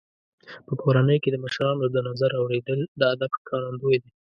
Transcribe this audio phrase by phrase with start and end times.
[0.65, 4.11] په کورنۍ کې د مشرانو د نظر اورېدل د ادب ښکارندوی دی.